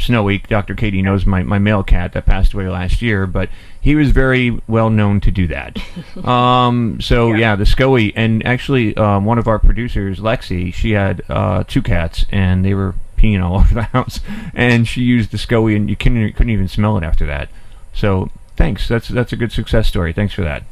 [0.00, 0.74] Snowy, Dr.
[0.74, 3.48] Katie knows my, my male cat that passed away last year, but
[3.80, 5.78] he was very well known to do that.
[6.24, 7.56] um, so yeah.
[7.56, 12.24] the SCOE, and actually um, one of our producers, Lexi, she had uh, two cats,
[12.30, 14.20] and they were peeing all over the house,
[14.54, 17.48] and she used the SCOE, and you couldn't, couldn't even smell it after that.
[17.92, 18.86] So thanks.
[18.88, 20.12] That's that's a good success story.
[20.12, 20.64] Thanks for that.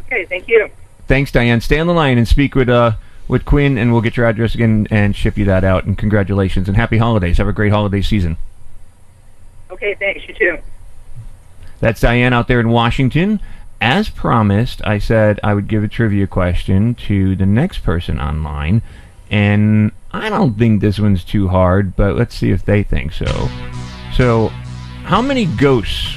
[0.00, 0.68] Okay, thank you.
[1.06, 1.60] Thanks, Diane.
[1.60, 2.92] Stay on the line and speak with uh
[3.28, 5.84] with Quinn, and we'll get your address again and ship you that out.
[5.84, 7.38] And congratulations and happy holidays.
[7.38, 8.36] Have a great holiday season.
[9.70, 10.26] Okay, thanks.
[10.28, 10.58] You too.
[11.80, 13.40] That's Diane out there in Washington.
[13.80, 18.82] As promised, I said I would give a trivia question to the next person online,
[19.30, 23.50] and I don't think this one's too hard, but let's see if they think so.
[24.14, 24.48] So,
[25.04, 26.16] how many ghosts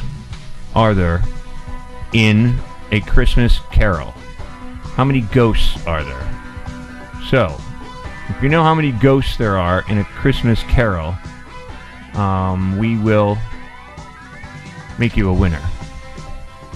[0.76, 1.24] are there
[2.14, 2.58] in
[2.92, 4.12] A Christmas Carol?
[4.96, 6.47] How many ghosts are there?
[7.30, 7.54] So,
[8.30, 11.14] if you know how many ghosts there are in A Christmas Carol,
[12.14, 13.38] um, we will
[14.98, 15.62] make you a winner.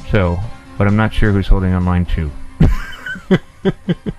[0.09, 0.37] So,
[0.77, 2.29] but I'm not sure who's holding on line two.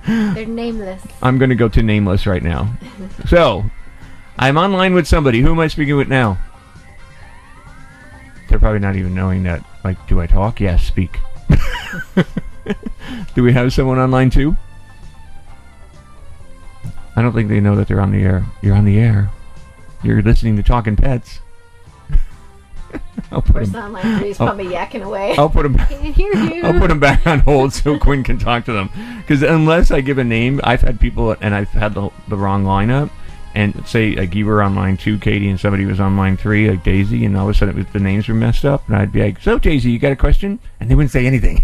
[0.07, 1.03] They're nameless.
[1.21, 2.73] I'm going to go to nameless right now.
[3.29, 3.65] So,
[4.39, 5.41] I'm online with somebody.
[5.43, 6.39] Who am I speaking with now?
[8.49, 9.65] They're probably not even knowing that.
[9.85, 10.61] Like, do I talk?
[10.61, 11.19] Yes, speak.
[13.35, 14.57] do we have someone online too?
[17.17, 18.45] I don't think they know that they're on the air.
[18.63, 19.31] You're on the air.
[20.03, 21.41] You're listening to Talking Pets.
[23.33, 25.35] I'll put Or 'em- sound like Bree's probably yakking away.
[25.37, 26.63] I'll put 'em- Can't hear you.
[26.65, 28.91] I'll put them back on hold so Quinn can talk to them.
[29.19, 32.65] Because unless I give a name, I've had people and I've had the, the wrong
[32.65, 33.11] lineup.
[33.55, 36.71] And say like you were on line two, Katie, and somebody was on line three,
[36.71, 38.97] like Daisy, and all of a sudden it was, the names were messed up, and
[38.97, 41.63] I'd be like, "So Daisy, you got a question?" And they wouldn't say anything.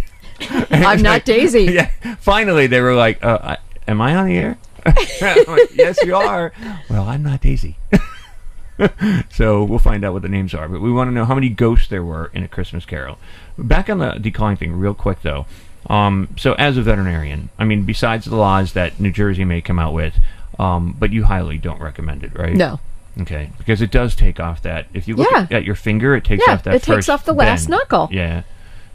[0.70, 1.62] I'm not like- Daisy.
[1.62, 1.90] Yeah.
[2.20, 3.56] Finally, they were like, uh, I,
[3.90, 4.58] "Am I on the air?"
[5.20, 6.52] Like, yes, you are.
[6.88, 7.76] Well, I'm not Daisy.
[9.30, 10.68] so we'll find out what the names are.
[10.68, 13.18] But we want to know how many ghosts there were in A Christmas Carol.
[13.56, 15.46] Back on the declawing thing, real quick though.
[15.88, 19.78] Um, so as a veterinarian, I mean, besides the laws that New Jersey may come
[19.78, 20.14] out with,
[20.58, 22.54] um, but you highly don't recommend it, right?
[22.54, 22.80] No.
[23.20, 24.86] Okay, because it does take off that.
[24.94, 25.42] If you look Yeah.
[25.42, 26.74] at, at your finger, it takes Yeah, off that.
[26.74, 27.70] it takes off the last bend.
[27.70, 28.08] knuckle.
[28.12, 28.42] Yeah,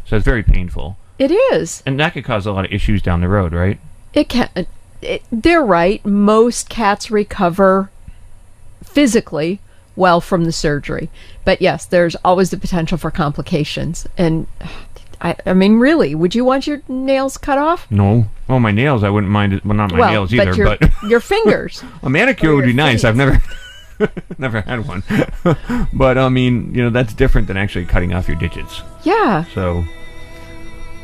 [0.06, 1.84] so it's very painful, It is.
[1.86, 3.80] and that could cause a lot of issues down the road, right?
[4.14, 4.50] It can.
[5.04, 6.06] It, they're right.
[6.06, 7.89] Most cats recover
[8.84, 9.60] physically
[9.96, 11.10] well from the surgery,
[11.46, 14.08] but yes, there's always the potential for complications.
[14.18, 14.48] And
[15.24, 17.89] I, I mean, really, would you want your nails cut off?
[17.89, 18.26] No.
[18.48, 19.66] Well, my nails, I wouldn't mind it.
[19.66, 21.84] Well, not my well, nails but either, your but your fingers.
[22.04, 23.06] a manicure oh, would be nice.
[23.06, 23.42] I've never,
[24.38, 25.04] never had one.
[25.94, 28.82] but I mean, you know, that's different than actually cutting off your digits.
[29.04, 29.46] Yeah.
[29.54, 29.86] So,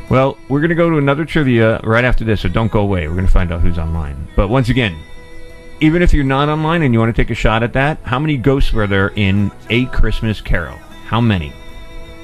[0.09, 3.07] well, we're going to go to another trivia right after this, so don't go away.
[3.07, 4.27] We're going to find out who's online.
[4.35, 4.97] But once again,
[5.81, 8.17] even if you're not online and you want to take a shot at that, how
[8.17, 10.77] many ghosts were there in A Christmas Carol?
[11.05, 11.53] How many?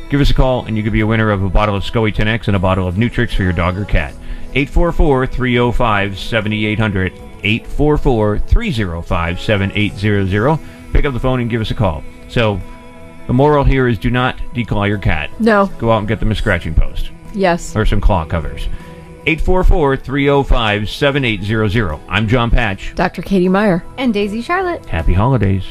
[0.10, 2.14] Give us a call and you could be a winner of a bottle of SCOE
[2.14, 4.14] 10X and a bottle of Nutrix for your dog or cat.
[4.56, 7.14] 844 305 7800.
[7.44, 10.60] 844 305 7800.
[10.92, 12.04] Pick up the phone and give us a call.
[12.30, 12.60] So,
[13.28, 15.30] the moral here is do not declaw your cat.
[15.40, 15.68] No.
[15.78, 17.76] Go out and get them a scratching post Yes.
[17.76, 18.68] or some claw covers.
[19.28, 22.00] 844 305 7800.
[22.08, 22.94] I'm John Patch.
[22.96, 23.22] Dr.
[23.22, 23.84] Katie Meyer.
[23.98, 24.86] And Daisy Charlotte.
[24.86, 25.64] Happy holidays.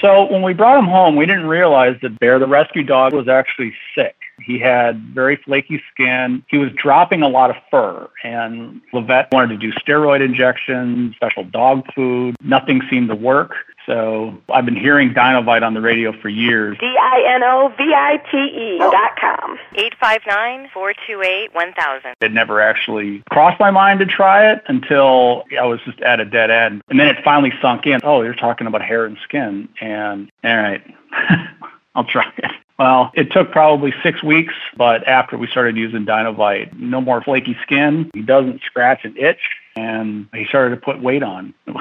[0.00, 3.28] So when we brought him home, we didn't realize that Bear, the rescue dog, was
[3.28, 4.16] actually sick.
[4.44, 6.44] He had very flaky skin.
[6.48, 11.44] He was dropping a lot of fur, and Levette wanted to do steroid injections, special
[11.44, 12.36] dog food.
[12.42, 13.54] Nothing seemed to work.
[13.86, 16.76] So I've been hearing Dinovite on the radio for years.
[16.78, 18.90] D-I-N-O-V-I-T-E oh.
[18.90, 19.58] dot com.
[19.74, 22.12] 859-428-1000.
[22.20, 26.24] It never actually crossed my mind to try it until I was just at a
[26.24, 26.82] dead end.
[26.88, 28.00] And then it finally sunk in.
[28.04, 29.68] Oh, you're talking about hair and skin.
[29.80, 30.82] And all right,
[31.94, 32.50] I'll try it.
[32.80, 37.54] Well, it took probably six weeks, but after we started using Dinovite, no more flaky
[37.62, 38.10] skin.
[38.14, 41.52] He doesn't scratch and itch, and he started to put weight on.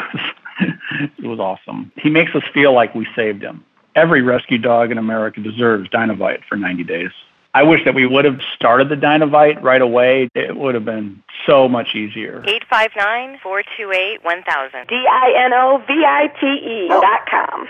[0.61, 1.89] It was, it was awesome.
[1.95, 3.63] He makes us feel like we saved him.
[3.95, 7.11] Every rescue dog in America deserves Dinovite for 90 days.
[7.53, 10.27] I wish that we would have started the Dinovite right away.
[10.35, 12.43] It would have been so much easier.
[12.69, 14.89] 859-428-1000.
[14.89, 17.69] D-I-N-O-V-I-T-E dot com.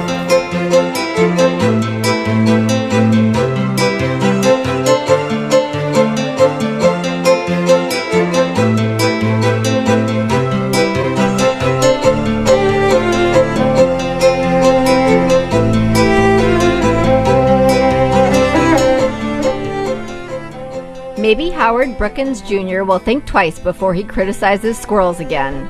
[21.31, 22.83] Maybe Howard Brookins Jr.
[22.83, 25.69] will think twice before he criticizes squirrels again.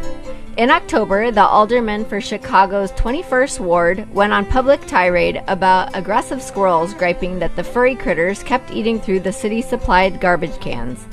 [0.57, 6.95] In October, the alderman for Chicago's 21st Ward went on public tirade about aggressive squirrels,
[6.95, 11.05] griping that the furry critters kept eating through the city supplied garbage cans.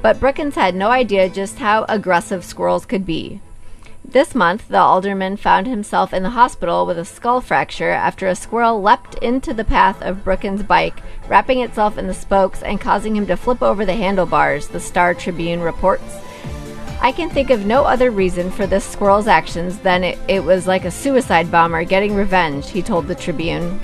[0.00, 3.40] But Brookins had no idea just how aggressive squirrels could be.
[4.10, 8.34] This month, the alderman found himself in the hospital with a skull fracture after a
[8.34, 13.14] squirrel leapt into the path of Brookins' bike, wrapping itself in the spokes and causing
[13.14, 16.16] him to flip over the handlebars, the Star Tribune reports.
[17.02, 20.66] I can think of no other reason for this squirrel's actions than it, it was
[20.66, 23.78] like a suicide bomber getting revenge, he told the Tribune.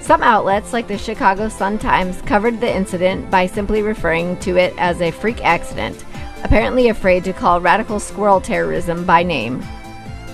[0.00, 5.02] Some outlets, like the Chicago Sun-Times, covered the incident by simply referring to it as
[5.02, 6.02] a freak accident,
[6.44, 9.64] apparently afraid to call radical squirrel terrorism by name.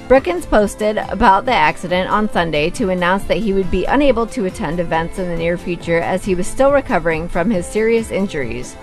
[0.09, 4.47] Brookins posted about the accident on Sunday to announce that he would be unable to
[4.47, 8.77] attend events in the near future as he was still recovering from his serious injuries.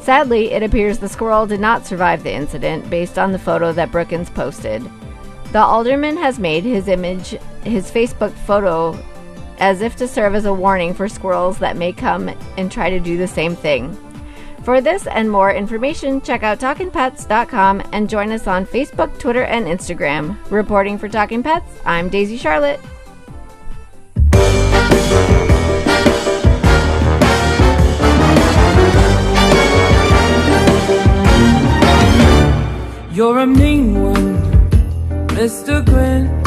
[0.00, 3.90] Sadly, it appears the squirrel did not survive the incident based on the photo that
[3.90, 4.88] Brookins posted.
[5.50, 8.96] The alderman has made his image his Facebook photo
[9.58, 13.00] as if to serve as a warning for squirrels that may come and try to
[13.00, 13.96] do the same thing.
[14.64, 19.66] For this and more information, check out TalkingPets.com and join us on Facebook, Twitter, and
[19.66, 20.36] Instagram.
[20.52, 22.78] Reporting for Talking Pets, I'm Daisy Charlotte.
[33.12, 34.38] You're a mean one,
[35.30, 35.84] Mr.
[35.84, 36.38] Grinch.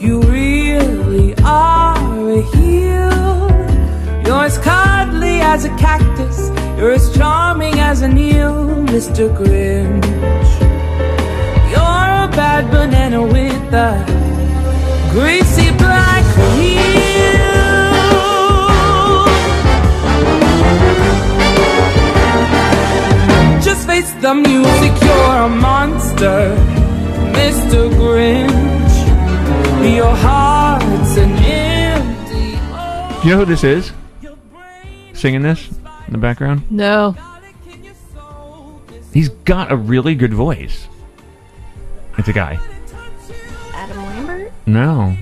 [0.00, 4.26] You really are a heel.
[4.26, 6.55] You're as cuddly as a cactus.
[6.76, 9.34] You're as charming as an eel, Mr.
[9.34, 10.04] Grinch.
[11.70, 14.04] You're a bad banana with a
[15.10, 16.22] greasy black
[16.52, 17.16] heel.
[23.62, 26.54] Just face the music, you're a monster,
[27.32, 27.88] Mr.
[27.96, 28.94] Grinch.
[29.96, 32.58] Your heart's an empty.
[33.22, 33.92] Do you know who this is?
[35.14, 35.70] Singing this
[36.06, 36.70] in the background?
[36.70, 37.16] No.
[39.12, 40.88] He's got a really good voice.
[42.18, 42.58] It's a guy.
[43.72, 44.52] Adam Lambert?
[44.66, 45.16] No.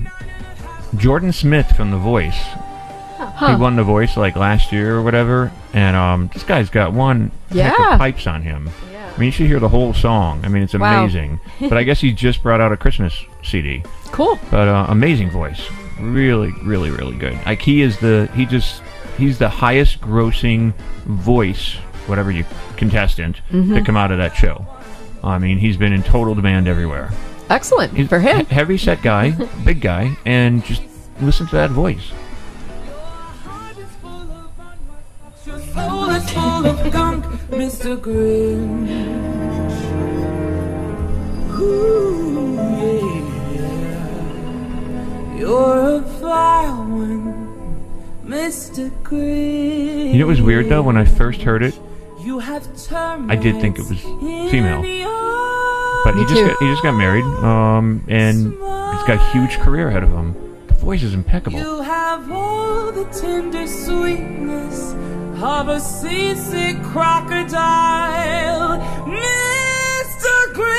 [0.97, 2.37] Jordan Smith from The Voice.
[2.37, 3.55] Huh.
[3.55, 7.31] He won The Voice like last year or whatever, and um, this guy's got one
[7.49, 7.93] heck Yeah.
[7.93, 8.69] of pipes on him.
[8.91, 9.11] Yeah.
[9.13, 10.41] I mean, you should hear the whole song.
[10.43, 11.03] I mean, it's Wow.
[11.03, 11.39] amazing.
[11.61, 13.13] but I guess he just brought out a Christmas
[13.43, 13.83] CD.
[14.11, 14.39] Cool.
[14.51, 15.61] But uh, amazing voice,
[15.99, 17.37] really, really, really good.
[17.45, 18.81] Like he is the he just
[19.17, 20.73] he's the highest grossing
[21.05, 21.73] voice,
[22.07, 22.45] whatever you
[22.77, 23.75] contestant Mhm.
[23.75, 24.65] to come out of that show.
[25.23, 27.11] I mean, he's been in total demand everywhere.
[27.49, 28.45] Excellent for him.
[28.45, 29.31] He- heavy set guy,
[29.65, 30.81] big guy, and just
[31.21, 32.11] listen to that voice.
[35.45, 37.95] Your soul is full of gunk, Mr.
[37.97, 38.89] Grinch.
[41.59, 42.57] Ooh,
[43.53, 45.37] yeah.
[45.37, 47.44] You're a fly one,
[48.25, 48.89] Mr.
[49.03, 50.13] Grinch.
[50.13, 51.79] You know, it was weird though when I first heard it.
[52.19, 56.57] You have I did think it was female, in your but he Me just got,
[56.59, 60.33] he just got married, um, and he's got a huge career ahead of him.
[60.67, 61.59] The voice is impeccable.
[61.59, 64.93] You have all the tender sweetness
[65.41, 70.53] of a seasick crocodile, Mr.
[70.53, 70.75] Grinch.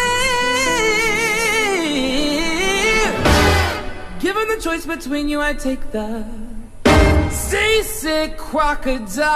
[4.21, 6.25] Given the choice between you, I take the
[7.47, 9.27] seasick crocodile.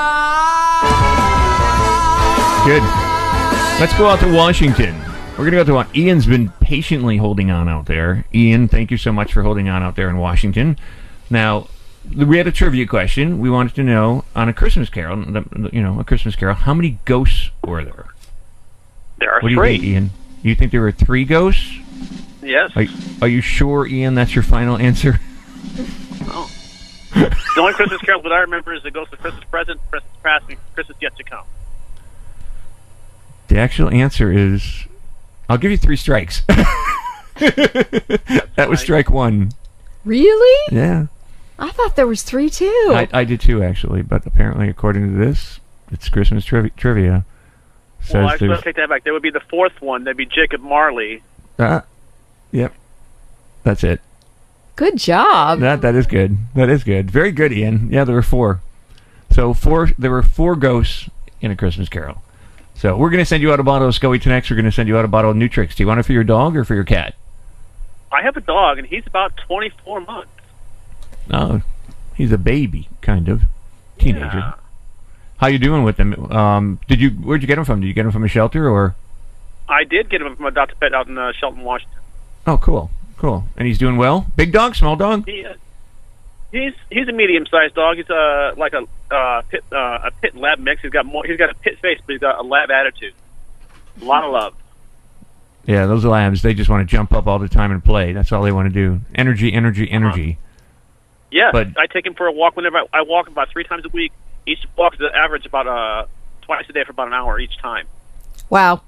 [2.66, 2.82] Good.
[3.80, 4.98] Let's go out to Washington.
[5.30, 5.88] We're going to go to one.
[5.94, 8.26] Ian's been patiently holding on out there.
[8.34, 10.76] Ian, thank you so much for holding on out there in Washington.
[11.30, 11.68] Now,
[12.14, 13.38] we had a trivia question.
[13.38, 15.24] We wanted to know on a Christmas Carol,
[15.72, 18.06] you know, a Christmas Carol, how many ghosts were there?
[19.18, 19.72] There are what do three.
[19.74, 20.10] you think, Ian?
[20.42, 21.72] You think there were three ghosts?
[22.42, 22.72] Yes.
[22.74, 22.84] Are,
[23.22, 24.14] are you sure, Ian?
[24.14, 25.20] That's your final answer?
[26.22, 26.50] Oh.
[27.14, 30.44] the only Christmas Carol that I remember is the Ghost of Christmas Present, Christmas Past,
[30.48, 31.44] and Christmas Yet to Come.
[33.48, 34.86] The actual answer is,
[35.48, 36.42] I'll give you three strikes.
[37.36, 39.52] that was strike one.
[40.04, 40.68] Really?
[40.72, 41.06] Yeah.
[41.58, 42.92] I thought there was three too.
[42.94, 47.24] I, I did too, actually, but apparently, according to this, it's Christmas trivi- trivia.
[48.02, 49.04] Says well, actually, there's let's take that back.
[49.04, 50.04] There would be the fourth one.
[50.04, 51.22] That'd be Jacob Marley.
[51.58, 51.84] ah,
[52.50, 52.72] yep,
[53.62, 54.00] that's it.
[54.80, 55.60] Good job.
[55.60, 56.38] That that is good.
[56.54, 57.10] That is good.
[57.10, 57.90] Very good, Ian.
[57.92, 58.62] Yeah, there were four.
[59.30, 59.90] So four.
[59.98, 61.10] There were four ghosts
[61.42, 62.22] in a Christmas Carol.
[62.76, 64.48] So we're gonna send you out a bottle of SCOE 10X.
[64.48, 65.74] We're gonna send you out a bottle of Nutrix.
[65.74, 67.14] Do you want it for your dog or for your cat?
[68.10, 70.30] I have a dog, and he's about 24 months.
[71.30, 71.60] Oh,
[72.14, 73.42] he's a baby, kind of
[73.98, 74.38] teenager.
[74.38, 74.54] Yeah.
[75.36, 76.32] How you doing with him?
[76.32, 77.10] Um, did you?
[77.10, 77.82] Where'd you get him from?
[77.82, 78.94] Did you get him from a shelter or?
[79.68, 80.74] I did get him from a Dr.
[80.76, 81.98] Pet out in uh, Shelton, Washington.
[82.46, 82.90] Oh, cool,
[83.20, 83.44] cool.
[83.56, 84.26] And he's doing well.
[84.34, 85.26] Big dog, small dog.
[85.26, 85.54] He, uh,
[86.50, 87.96] he's he's a medium-sized dog.
[87.98, 90.82] He's uh, like a uh, pit uh, a pit lab mix.
[90.82, 91.24] He's got more.
[91.24, 93.14] He's got a pit face, but he's got a lab attitude.
[94.00, 94.54] A lot of love.
[95.66, 98.12] Yeah, those labs, they just want to jump up all the time and play.
[98.14, 99.02] That's all they want to do.
[99.14, 100.38] Energy, energy, energy.
[101.30, 103.84] Yeah, But- I take him for a walk whenever I, I walk about three times
[103.84, 104.10] a week.
[104.46, 106.06] Each walk is average about uh
[106.40, 107.86] twice a day for about an hour each time.
[108.48, 108.80] Wow.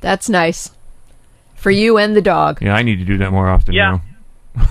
[0.00, 0.70] That's nice.
[1.60, 2.60] For you and the dog.
[2.62, 3.98] Yeah, I need to do that more often Yeah.
[4.56, 4.68] now.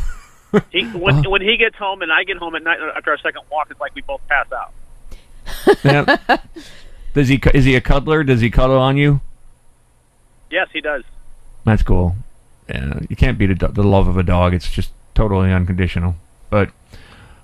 [0.72, 3.44] He when when he gets home and I get home at night after our second
[3.52, 4.74] walk, it's like we both pass out.
[5.84, 6.38] Yeah.
[7.14, 7.40] Does he?
[7.54, 8.24] Is he a cuddler?
[8.24, 9.22] Does he cuddle on you?
[10.50, 11.04] Yes, he does.
[11.66, 12.16] That's cool.
[12.68, 14.54] Yeah, you can't beat a, do- the love of a dog.
[14.56, 16.16] It's just totally unconditional.
[16.50, 16.72] But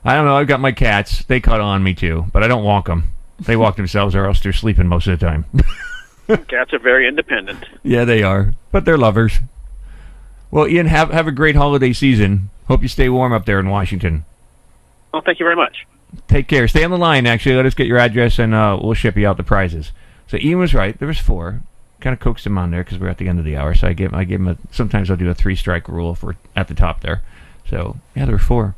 [0.04, 0.38] I don't know.
[0.38, 1.24] I've got my cats.
[1.26, 3.10] They cuddle on me too, but I don't walk them.
[3.40, 5.46] They walk themselves, or else they're sleeping most of the time.
[6.28, 7.64] Cats are very independent.
[7.84, 9.40] yeah, they are, but they're lovers.
[10.52, 12.50] Well, Ian, have have a great holiday season.
[12.68, 14.26] Hope you stay warm up there in Washington.
[15.14, 15.86] Well, thank you very much.
[16.28, 16.68] Take care.
[16.68, 17.26] Stay on the line.
[17.28, 19.92] Actually, let us get your address, and uh, we'll ship you out the prizes.
[20.28, 20.98] So Ian was right.
[20.98, 21.62] There was four.
[22.00, 23.74] Kind of coaxed him on there because we're at the end of the hour.
[23.76, 24.58] So I give I give him a.
[24.72, 27.22] Sometimes I'll do a three strike rule if we're at the top there.
[27.70, 28.76] So yeah, there were four.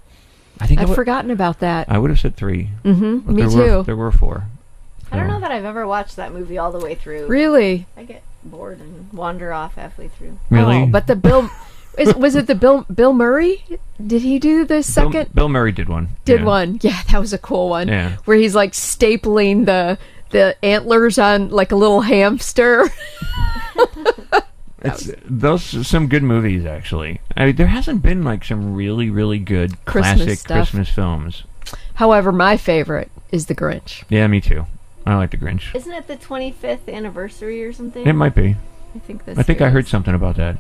[0.60, 1.90] I think I I've would- forgotten about that.
[1.90, 3.84] I would have said 3 Mhm, me there Were, too.
[3.84, 4.48] there were four.
[5.12, 7.28] I don't know that I've ever watched that movie all the way through.
[7.28, 7.86] Really?
[7.96, 10.38] I get bored and wander off halfway through.
[10.50, 10.84] Really?
[10.84, 11.50] Oh, but the Bill
[11.98, 13.64] is, was it the Bill Bill Murray?
[14.06, 15.34] Did he do the second?
[15.34, 16.10] Bill Murray did one.
[16.26, 16.46] did yeah.
[16.46, 16.80] one?
[16.82, 17.88] Yeah, that was a cool one.
[17.88, 18.18] Yeah.
[18.26, 19.98] Where he's like stapling the
[20.30, 22.90] the antlers on like a little hamster.
[24.80, 27.20] It's those are some good movies actually.
[27.36, 30.58] I mean, there hasn't been like some really really good Christmas classic stuff.
[30.58, 31.44] Christmas films.
[31.96, 34.04] However, my favorite is The Grinch.
[34.08, 34.68] Yeah, me too.
[35.08, 35.74] I like The Grinch.
[35.74, 38.06] Isn't it the 25th anniversary or something?
[38.06, 38.58] It might be.
[38.94, 40.58] I think this I think I heard something about that.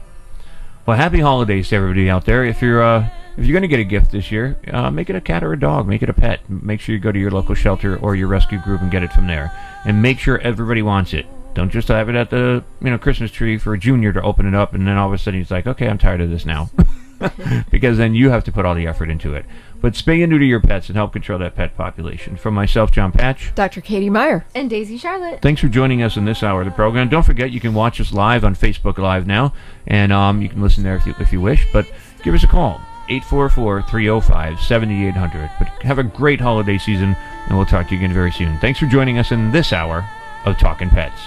[0.85, 2.45] Well, happy holidays to everybody out there.
[2.45, 5.17] If you're uh, if you're going to get a gift this year, uh, make it
[5.17, 5.85] a cat or a dog.
[5.85, 6.49] Make it a pet.
[6.49, 9.11] Make sure you go to your local shelter or your rescue group and get it
[9.11, 9.51] from there.
[9.83, 11.25] And make sure everybody wants it.
[11.53, 14.45] Don't just have it at the you know Christmas tree for a junior to open
[14.45, 16.45] it up and then all of a sudden he's like, okay, I'm tired of this
[16.45, 16.69] now,
[17.71, 19.45] because then you have to put all the effort into it.
[19.79, 22.35] But spay and neuter your pets and help control that pet population.
[22.35, 23.51] From myself, John Patch.
[23.55, 23.81] Dr.
[23.81, 24.45] Katie Meyer.
[24.55, 25.41] And Daisy Charlotte.
[25.41, 27.09] Thanks for joining us in this hour of the program.
[27.09, 29.53] Don't forget, you can watch us live on Facebook Live now,
[29.85, 31.67] and um, you can listen there if you, if you wish.
[31.71, 31.85] But
[32.23, 35.51] give us a call, 844-305-7800.
[35.59, 37.15] But have a great holiday season,
[37.47, 38.57] and we'll talk to you again very soon.
[38.59, 40.07] Thanks for joining us in this hour
[40.45, 41.21] of Talking Pets.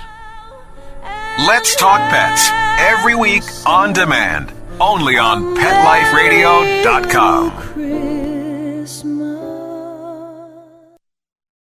[1.46, 8.39] Let's Talk Pets every week on demand, only on PetLifeRadio.com.
[8.91, 9.19] Christmas.